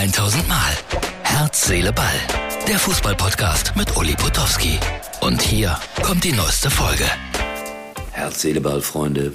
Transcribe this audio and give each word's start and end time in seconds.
1000 0.00 0.48
Mal. 0.48 0.72
Herz, 1.24 1.66
Seele, 1.66 1.92
Ball. 1.92 2.18
Der 2.66 2.78
Fußballpodcast 2.78 3.76
mit 3.76 3.94
Uli 3.98 4.14
Potowski. 4.14 4.78
Und 5.20 5.42
hier 5.42 5.78
kommt 6.02 6.24
die 6.24 6.32
neueste 6.32 6.70
Folge. 6.70 7.04
Herz, 8.12 8.40
Seele, 8.40 8.62
Ball, 8.62 8.80
Freunde. 8.80 9.34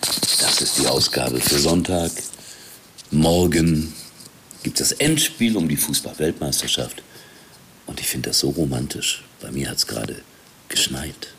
Das 0.00 0.60
ist 0.60 0.78
die 0.78 0.86
Ausgabe 0.86 1.40
für 1.40 1.58
Sonntag. 1.58 2.12
Morgen 3.10 3.92
gibt 4.62 4.80
es 4.80 4.90
das 4.90 4.98
Endspiel 5.00 5.56
um 5.56 5.68
die 5.68 5.76
Fußball-Weltmeisterschaft. 5.76 7.02
Und 7.86 7.98
ich 7.98 8.06
finde 8.06 8.28
das 8.28 8.38
so 8.38 8.50
romantisch. 8.50 9.24
Bei 9.40 9.50
mir 9.50 9.68
hat 9.68 9.78
es 9.78 9.88
gerade 9.88 10.22
geschneit. 10.68 11.34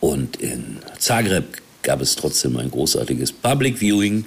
Und 0.00 0.34
in 0.38 0.80
Zagreb 0.98 1.62
gab 1.84 2.00
es 2.00 2.16
trotzdem 2.16 2.56
ein 2.56 2.72
großartiges 2.72 3.30
Public 3.30 3.78
Viewing 3.78 4.24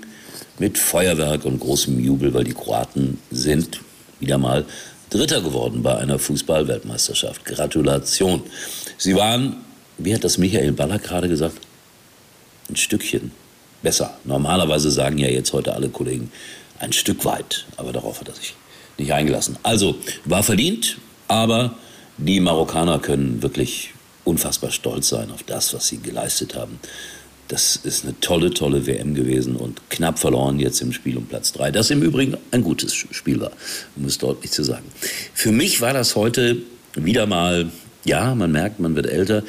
mit 0.59 0.77
Feuerwerk 0.77 1.45
und 1.45 1.59
großem 1.59 1.99
Jubel, 1.99 2.33
weil 2.33 2.43
die 2.43 2.53
Kroaten 2.53 3.19
sind 3.31 3.79
wieder 4.19 4.37
mal 4.37 4.65
Dritter 5.09 5.41
geworden 5.41 5.81
bei 5.81 5.97
einer 5.97 6.19
Fußball-Weltmeisterschaft. 6.19 7.43
Gratulation. 7.45 8.43
Sie 8.97 9.15
waren, 9.15 9.57
wie 9.97 10.13
hat 10.13 10.23
das 10.23 10.37
Michael 10.37 10.73
Ballack 10.73 11.03
gerade 11.03 11.27
gesagt, 11.27 11.57
ein 12.69 12.75
Stückchen 12.75 13.31
besser. 13.81 14.17
Normalerweise 14.23 14.91
sagen 14.91 15.17
ja 15.17 15.27
jetzt 15.27 15.53
heute 15.53 15.73
alle 15.73 15.89
Kollegen 15.89 16.31
ein 16.79 16.93
Stück 16.93 17.25
weit, 17.25 17.65
aber 17.77 17.91
darauf 17.91 18.19
hat 18.19 18.27
er 18.27 18.35
sich 18.35 18.55
nicht 18.97 19.11
eingelassen. 19.13 19.57
Also 19.63 19.95
war 20.25 20.43
verdient, 20.43 20.97
aber 21.27 21.75
die 22.17 22.39
Marokkaner 22.39 22.99
können 22.99 23.41
wirklich 23.41 23.93
unfassbar 24.25 24.71
stolz 24.71 25.09
sein 25.09 25.31
auf 25.31 25.43
das, 25.43 25.73
was 25.73 25.87
sie 25.87 25.97
geleistet 25.97 26.55
haben. 26.55 26.79
Das 27.49 27.77
ist 27.77 28.03
eine 28.03 28.17
tolle, 28.19 28.51
tolle 28.51 28.85
WM 28.85 29.15
gewesen 29.15 29.55
und 29.55 29.81
knapp 29.89 30.19
verloren 30.19 30.59
jetzt 30.59 30.81
im 30.81 30.93
Spiel 30.93 31.17
um 31.17 31.25
Platz 31.25 31.51
3. 31.53 31.71
Das 31.71 31.89
im 31.89 32.03
Übrigen 32.03 32.37
ein 32.51 32.63
gutes 32.63 32.93
Spiel 32.93 33.41
war, 33.41 33.51
um 33.95 34.05
es 34.05 34.19
deutlich 34.19 34.51
zu 34.51 34.63
sagen. 34.63 34.85
Für 35.33 35.51
mich 35.51 35.81
war 35.81 35.93
das 35.93 36.15
heute 36.15 36.57
wieder 36.93 37.25
mal, 37.25 37.71
ja, 38.05 38.35
man 38.35 38.51
merkt, 38.51 38.79
man 38.79 38.95
wird 38.95 39.07
älter, 39.07 39.43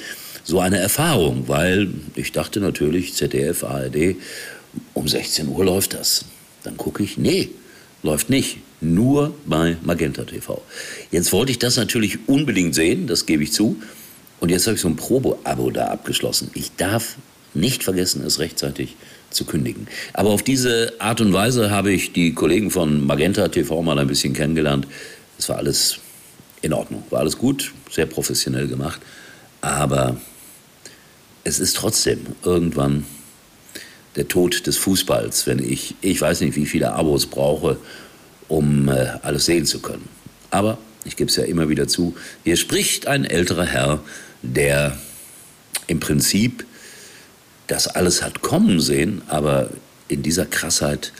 so 0.44 0.60
eine 0.60 0.78
Erfahrung, 0.78 1.46
weil 1.46 1.90
ich 2.16 2.32
dachte 2.32 2.60
natürlich, 2.60 3.12
ZDF, 3.12 3.64
ARD, 3.64 4.16
um 4.94 5.06
16 5.06 5.48
Uhr 5.48 5.62
läuft 5.62 5.92
das. 5.92 6.24
Dann 6.64 6.78
gucke 6.78 7.02
ich, 7.02 7.18
nee, 7.18 7.50
läuft 8.02 8.30
nicht. 8.30 8.58
Nur 8.80 9.34
bei 9.44 9.76
Magenta 9.82 10.24
TV. 10.24 10.62
Jetzt 11.10 11.32
wollte 11.34 11.52
ich 11.52 11.58
das 11.58 11.76
natürlich 11.76 12.18
unbedingt 12.28 12.74
sehen, 12.74 13.06
das 13.06 13.26
gebe 13.26 13.42
ich 13.42 13.52
zu. 13.52 13.76
Und 14.40 14.48
jetzt 14.48 14.66
habe 14.66 14.76
ich 14.76 14.80
so 14.80 14.88
ein 14.88 14.96
Probo-Abo 14.96 15.70
da 15.70 15.88
abgeschlossen. 15.88 16.50
Ich 16.54 16.74
darf 16.76 17.16
nicht 17.54 17.82
vergessen, 17.82 18.24
es 18.24 18.38
rechtzeitig 18.38 18.96
zu 19.30 19.44
kündigen. 19.44 19.86
Aber 20.12 20.30
auf 20.30 20.42
diese 20.42 20.94
Art 20.98 21.20
und 21.20 21.32
Weise 21.32 21.70
habe 21.70 21.92
ich 21.92 22.12
die 22.12 22.34
Kollegen 22.34 22.70
von 22.70 23.06
Magenta 23.06 23.48
TV 23.48 23.82
mal 23.82 23.98
ein 23.98 24.08
bisschen 24.08 24.32
kennengelernt. 24.32 24.86
Es 25.38 25.48
war 25.48 25.56
alles 25.56 25.98
in 26.62 26.72
Ordnung, 26.72 27.02
war 27.10 27.20
alles 27.20 27.38
gut, 27.38 27.72
sehr 27.90 28.06
professionell 28.06 28.68
gemacht. 28.68 29.00
Aber 29.60 30.20
es 31.44 31.58
ist 31.58 31.76
trotzdem 31.76 32.20
irgendwann 32.44 33.04
der 34.16 34.28
Tod 34.28 34.66
des 34.66 34.76
Fußballs, 34.76 35.46
wenn 35.46 35.58
ich, 35.60 35.94
ich 36.00 36.20
weiß 36.20 36.40
nicht, 36.40 36.56
wie 36.56 36.66
viele 36.66 36.92
Abos 36.92 37.26
brauche, 37.26 37.78
um 38.48 38.88
äh, 38.88 39.06
alles 39.22 39.46
sehen 39.46 39.66
zu 39.66 39.80
können. 39.80 40.08
Aber 40.50 40.78
ich 41.04 41.16
gebe 41.16 41.30
es 41.30 41.36
ja 41.36 41.44
immer 41.44 41.68
wieder 41.68 41.86
zu, 41.86 42.16
hier 42.44 42.56
spricht 42.56 43.06
ein 43.06 43.24
älterer 43.24 43.64
Herr, 43.64 44.02
der 44.42 44.98
im 45.86 46.00
Prinzip 46.00 46.66
das 47.70 47.86
alles 47.86 48.22
hat 48.22 48.42
kommen 48.42 48.80
sehen, 48.80 49.22
aber 49.28 49.70
in 50.08 50.22
dieser 50.22 50.44
Krassheit 50.44 51.12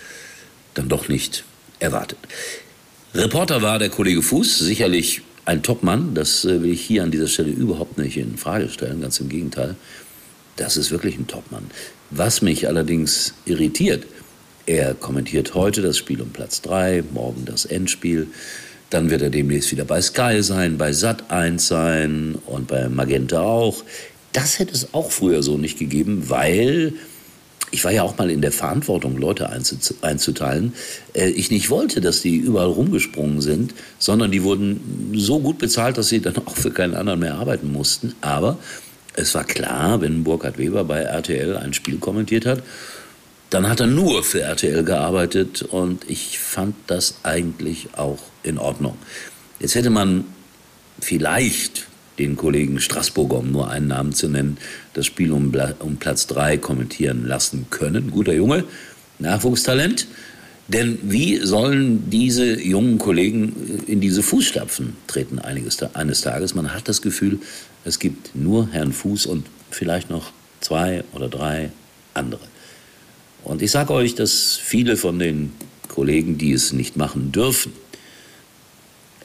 dann 0.75 0.89
doch 0.89 1.09
nicht 1.09 1.45
erwartet. 1.79 2.19
Reporter 3.15 3.63
war 3.63 3.79
der 3.79 3.89
Kollege 3.89 4.21
Fuß, 4.21 4.59
sicherlich 4.59 5.23
ein 5.45 5.63
Topmann, 5.63 6.15
das 6.15 6.45
äh, 6.45 6.63
will 6.63 6.73
ich 6.73 6.83
hier 6.83 7.03
an 7.03 7.11
dieser 7.11 7.29
Stelle 7.29 7.51
überhaupt 7.51 7.99
nicht 7.99 8.17
in 8.17 8.37
Frage 8.37 8.69
stellen, 8.69 9.01
ganz 9.01 9.21
im 9.21 9.29
Gegenteil. 9.29 9.77
Das 10.57 10.77
ist 10.77 10.91
wirklich 10.91 11.17
ein 11.19 11.27
Topmann. 11.27 11.71
Was 12.11 12.43
mich 12.43 12.69
allerdings 12.69 13.35
irritiert, 13.47 14.05
er 14.67 14.95
kommentiert 14.95 15.55
heute 15.55 15.83
das 15.83 15.99
Spiel 15.99 16.21
um 16.21 16.31
Platz 16.31 16.61
3, 16.63 17.05
morgen 17.13 17.45
das 17.45 17.65
Endspiel. 17.65 18.29
Dann 18.91 19.11
wird 19.11 19.23
er 19.23 19.31
demnächst 19.31 19.71
wieder 19.71 19.85
bei 19.85 20.03
Sky 20.03 20.43
sein, 20.43 20.79
bei 20.79 20.93
Sat 20.93 21.31
1 21.31 21.67
sein 21.67 22.39
und 22.47 22.67
bei 22.67 22.89
Magenta 22.89 23.41
auch. 23.41 23.83
Das 24.33 24.59
hätte 24.59 24.75
es 24.75 24.95
auch 24.95 25.11
früher 25.11 25.43
so 25.43 25.59
nicht 25.59 25.79
gegeben, 25.79 26.29
weil 26.29 26.95
ich 27.73 27.85
war 27.85 27.93
ja 27.93 28.03
auch 28.03 28.19
mal 28.19 28.31
in 28.31 28.41
der 28.41 28.53
Verantwortung, 28.53 29.17
Leute 29.17 29.49
einzuteilen. 30.03 30.75
Äh, 31.15 31.31
ich 31.31 31.51
nicht 31.51 31.71
wollte, 31.71 32.01
dass 32.01 32.21
die 32.21 32.37
überall 32.37 32.69
rumgesprungen 32.69 33.41
sind, 33.41 33.75
sondern 33.99 34.31
die 34.31 34.43
wurden 34.43 35.13
so 35.15 35.39
gut 35.41 35.59
bezahlt, 35.59 35.99
dass 35.99 36.09
sie 36.09 36.21
dann 36.21 36.37
auch 36.47 36.57
für 36.57 36.71
keinen 36.71 36.95
anderen 36.95 37.21
mehr 37.21 37.37
arbeiten 37.37 37.71
mussten. 37.73 38.15
Aber 38.21 38.59
es 39.15 39.35
war 39.35 39.45
klar, 39.45 40.01
wenn 40.01 40.25
Burkhard 40.25 40.59
Weber 40.59 40.85
bei 40.85 41.01
RTL 41.01 41.57
ein 41.57 41.73
Spiel 41.73 41.99
kommentiert 41.99 42.47
hat, 42.47 42.63
dann 43.51 43.69
hat 43.69 43.81
er 43.81 43.89
nur 43.89 44.23
für 44.23 44.43
RTL 44.43 44.85
gearbeitet 44.85 45.63
und 45.63 46.09
ich 46.09 46.39
fand 46.39 46.77
das 46.87 47.17
eigentlich 47.25 47.89
auch 47.97 48.21
in 48.45 48.59
Ordnung. 48.59 48.97
Jetzt 49.59 49.75
hätte 49.75 49.91
man 49.91 50.25
vielleicht 51.01 51.90
den 52.21 52.37
Kollegen 52.37 52.81
Straßburger, 52.81 53.39
um 53.39 53.51
nur 53.51 53.71
einen 53.71 53.89
Namen 53.89 54.13
zu 54.13 54.29
nennen, 54.29 54.59
das 54.93 55.07
Spiel 55.07 55.33
um, 55.33 55.53
um 55.79 55.97
Platz 55.97 56.27
3 56.27 56.59
kommentieren 56.59 57.27
lassen 57.27 57.67
können. 57.71 58.11
Guter 58.11 58.35
Junge, 58.35 58.65
Nachwuchstalent. 59.19 60.07
Denn 60.69 60.99
wie 61.03 61.39
sollen 61.39 62.11
diese 62.11 62.61
jungen 62.61 62.99
Kollegen 62.99 63.83
in 63.87 64.01
diese 64.01 64.23
Fußstapfen 64.23 64.97
treten 65.09 65.39
einiges, 65.39 65.83
eines 65.95 66.21
Tages? 66.21 66.55
Man 66.55 66.73
hat 66.73 66.89
das 66.89 67.03
Gefühl, 67.03 67.41
es 67.85 67.99
gibt 67.99 68.37
nur 68.37 68.69
Herrn 68.71 68.93
Fuß 68.93 69.27
und 69.27 69.47
vielleicht 69.71 70.11
noch 70.11 70.31
zwei 70.61 71.03
oder 71.13 71.29
drei 71.29 71.71
andere. 72.15 72.43
Und 73.43 73.63
ich 73.63 73.71
sage 73.71 73.93
euch, 73.95 74.15
dass 74.15 74.61
viele 74.63 74.97
von 74.97 75.19
den 75.19 75.53
Kollegen, 75.89 76.39
die 76.39 76.53
es 76.53 76.73
nicht 76.73 76.97
machen 76.97 77.33
dürfen, 77.33 77.73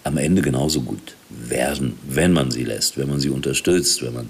am 0.06 0.18
Ende 0.18 0.42
genauso 0.42 0.82
gut 0.82 1.16
werden, 1.30 1.98
wenn 2.08 2.32
man 2.32 2.52
sie 2.52 2.64
lässt, 2.64 2.98
wenn 2.98 3.10
man 3.10 3.20
sie 3.20 3.30
unterstützt, 3.30 4.04
wenn 4.04 4.14
man 4.14 4.30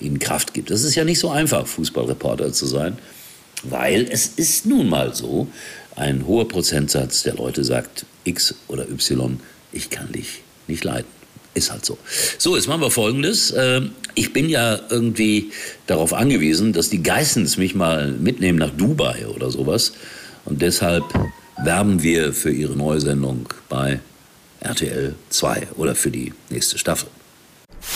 ihnen 0.00 0.18
Kraft 0.18 0.52
gibt. 0.52 0.70
Das 0.70 0.82
ist 0.82 0.96
ja 0.96 1.04
nicht 1.04 1.20
so 1.20 1.30
einfach, 1.30 1.66
Fußballreporter 1.66 2.52
zu 2.52 2.66
sein, 2.66 2.98
weil 3.62 4.08
es 4.10 4.26
ist 4.26 4.66
nun 4.66 4.88
mal 4.88 5.14
so, 5.14 5.46
ein 5.94 6.26
hoher 6.26 6.48
Prozentsatz 6.48 7.22
der 7.22 7.34
Leute 7.34 7.64
sagt 7.64 8.04
X 8.24 8.54
oder 8.66 8.88
Y, 8.88 9.38
ich 9.72 9.90
kann 9.90 10.10
dich 10.10 10.42
nicht 10.66 10.84
leiden. 10.84 11.06
Ist 11.54 11.70
halt 11.70 11.84
so. 11.84 11.98
So, 12.38 12.56
jetzt 12.56 12.66
machen 12.66 12.80
wir 12.80 12.90
Folgendes. 12.90 13.52
Ähm, 13.56 13.92
ich 14.14 14.32
bin 14.32 14.48
ja 14.48 14.80
irgendwie 14.88 15.52
darauf 15.86 16.14
angewiesen, 16.14 16.72
dass 16.72 16.88
die 16.88 17.02
Geissens 17.02 17.58
mich 17.58 17.74
mal 17.74 18.10
mitnehmen 18.10 18.58
nach 18.58 18.70
Dubai 18.70 19.26
oder 19.26 19.50
sowas. 19.50 19.92
Und 20.46 20.62
deshalb 20.62 21.04
werben 21.62 22.02
wir 22.02 22.32
für 22.32 22.50
ihre 22.50 22.74
neue 22.74 23.00
Sendung 23.00 23.46
bei 23.68 24.00
RTL 24.62 25.14
2 25.30 25.68
oder 25.76 25.94
für 25.94 26.10
die 26.10 26.32
nächste 26.48 26.78
Staffel. 26.78 27.08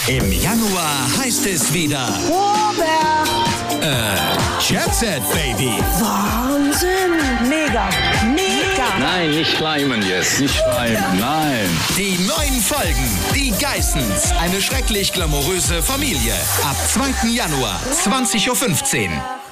Im 0.09 0.33
Januar 0.33 1.19
heißt 1.19 1.47
es 1.47 1.73
wieder. 1.73 2.09
Robert! 2.29 3.83
Äh, 3.83 4.73
Jet 4.73 4.93
Set, 4.95 5.23
Baby. 5.33 5.73
Wahnsinn! 6.01 7.49
Mega! 7.49 7.89
Mega! 8.35 8.99
Nein, 8.99 9.31
nicht 9.31 9.57
schleimen 9.57 10.03
jetzt, 10.09 10.41
nicht 10.41 10.55
schleimen, 10.55 11.21
nein. 11.21 11.69
Die 11.97 12.19
neuen 12.27 12.61
Folgen. 12.61 13.09
Die 13.35 13.53
Geissens. 13.61 14.33
Eine 14.41 14.61
schrecklich 14.61 15.13
glamouröse 15.13 15.83
Familie. 15.83 16.35
Ab 16.65 16.77
2. 16.89 17.29
Januar, 17.29 17.81
20.15 18.05 19.09
Uhr. 19.11 19.46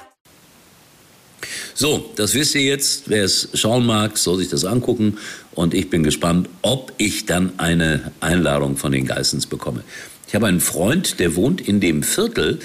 So, 1.77 2.12
das 2.15 2.35
wisst 2.35 2.55
ihr 2.55 2.62
jetzt. 2.62 3.09
Wer 3.09 3.25
es 3.25 3.49
schauen 3.55 3.85
mag, 3.85 4.17
soll 4.17 4.38
sich 4.38 4.49
das 4.49 4.65
angucken. 4.65 5.19
Und 5.53 5.75
ich 5.75 5.91
bin 5.91 6.05
gespannt, 6.05 6.49
ob 6.62 6.93
ich 6.99 7.26
dann 7.26 7.53
eine 7.59 8.12
Einladung 8.21 8.76
von 8.76 8.93
den 8.93 9.06
Geissens 9.06 9.47
bekomme. 9.47 9.82
Ich 10.29 10.37
habe 10.37 10.47
einen 10.47 10.61
Freund, 10.61 11.19
der 11.19 11.35
wohnt 11.35 11.61
in 11.61 11.81
dem 11.81 12.05
Viertel, 12.05 12.61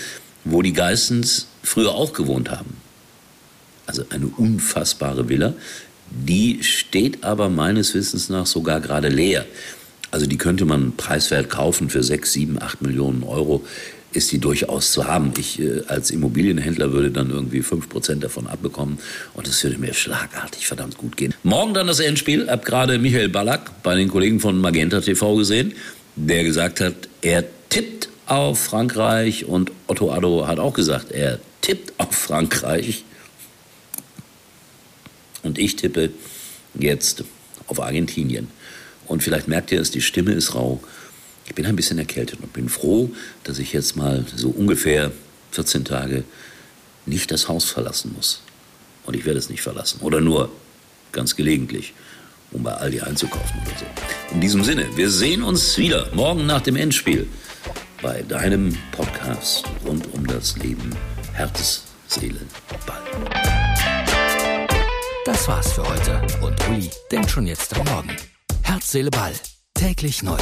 wo 0.45 0.61
die 0.61 0.73
Geissens 0.73 1.47
früher 1.63 1.91
auch 1.91 2.13
gewohnt 2.13 2.51
haben. 2.51 2.77
Also 3.87 4.05
eine 4.11 4.27
unfassbare 4.27 5.27
Villa. 5.27 5.53
Die 6.11 6.63
steht 6.63 7.23
aber 7.23 7.49
meines 7.49 7.95
Wissens 7.95 8.29
nach 8.29 8.45
sogar 8.45 8.79
gerade 8.79 9.09
leer. 9.09 9.45
Also 10.11 10.27
die 10.27 10.37
könnte 10.37 10.65
man 10.65 10.95
preiswert 10.95 11.49
kaufen 11.49 11.89
für 11.89 12.03
6, 12.03 12.31
7, 12.31 12.61
8 12.61 12.81
Millionen 12.83 13.23
Euro 13.23 13.65
ist 14.11 14.31
die 14.31 14.39
durchaus 14.39 14.91
zu 14.91 15.07
haben. 15.07 15.33
Ich 15.37 15.59
äh, 15.59 15.83
als 15.87 16.11
Immobilienhändler 16.11 16.91
würde 16.91 17.11
dann 17.11 17.29
irgendwie 17.29 17.61
5% 17.61 18.15
davon 18.15 18.47
abbekommen 18.47 18.99
und 19.33 19.47
es 19.47 19.63
würde 19.63 19.77
mir 19.77 19.93
schlagartig 19.93 20.67
verdammt 20.67 20.97
gut 20.97 21.17
gehen. 21.17 21.33
Morgen 21.43 21.73
dann 21.73 21.87
das 21.87 21.99
Endspiel. 21.99 22.49
Hab 22.49 22.65
gerade 22.65 22.97
Michael 22.97 23.29
Ballack 23.29 23.83
bei 23.83 23.95
den 23.95 24.07
Kollegen 24.07 24.39
von 24.39 24.59
Magenta 24.59 25.01
TV 25.01 25.35
gesehen, 25.35 25.73
der 26.15 26.43
gesagt 26.43 26.81
hat, 26.81 26.95
er 27.21 27.43
tippt 27.69 28.09
auf 28.25 28.59
Frankreich 28.59 29.45
und 29.45 29.71
Otto 29.87 30.11
Addo 30.11 30.47
hat 30.47 30.59
auch 30.59 30.73
gesagt, 30.73 31.11
er 31.11 31.39
tippt 31.61 31.93
auf 31.99 32.11
Frankreich. 32.11 33.03
Und 35.43 35.57
ich 35.57 35.75
tippe 35.75 36.11
jetzt 36.75 37.23
auf 37.67 37.81
Argentinien. 37.81 38.47
Und 39.07 39.23
vielleicht 39.23 39.47
merkt 39.47 39.71
ihr 39.71 39.81
es, 39.81 39.91
die 39.91 40.01
Stimme 40.01 40.31
ist 40.31 40.53
rau. 40.53 40.81
Ich 41.49 41.55
bin 41.55 41.65
ein 41.65 41.75
bisschen 41.75 41.97
erkältet 41.97 42.39
und 42.41 42.53
bin 42.53 42.69
froh, 42.69 43.09
dass 43.43 43.59
ich 43.59 43.73
jetzt 43.73 43.97
mal 43.97 44.23
so 44.33 44.49
ungefähr 44.49 45.11
14 45.51 45.83
Tage 45.83 46.23
nicht 47.05 47.31
das 47.31 47.47
Haus 47.49 47.65
verlassen 47.65 48.13
muss. 48.15 48.43
Und 49.05 49.15
ich 49.15 49.25
werde 49.25 49.39
es 49.39 49.49
nicht 49.49 49.61
verlassen. 49.61 49.99
Oder 50.01 50.21
nur 50.21 50.51
ganz 51.11 51.35
gelegentlich, 51.35 51.93
um 52.51 52.61
bei 52.61 52.73
Aldi 52.73 53.01
einzukaufen 53.01 53.59
oder 53.61 53.79
so. 53.79 53.85
In 54.33 54.41
diesem 54.41 54.63
Sinne, 54.63 54.85
wir 54.95 55.09
sehen 55.09 55.41
uns 55.41 55.75
wieder 55.79 56.09
morgen 56.13 56.45
nach 56.45 56.61
dem 56.61 56.75
Endspiel 56.75 57.27
bei 58.01 58.21
deinem 58.21 58.77
Podcast 58.91 59.65
rund 59.85 60.07
um 60.13 60.25
das 60.27 60.55
Leben 60.57 60.95
Herz, 61.33 61.83
Seele, 62.07 62.41
Ball. 62.85 63.01
Das 65.25 65.47
war's 65.47 65.73
für 65.73 65.83
heute 65.83 66.21
und 66.41 66.69
Uli 66.69 66.91
denkt 67.11 67.31
schon 67.31 67.47
jetzt 67.47 67.75
am 67.75 67.85
Morgen. 67.85 68.15
Herz, 68.61 68.91
Seele, 68.91 69.09
Ball. 69.09 69.33
Täglich 69.73 70.21
neu. 70.21 70.37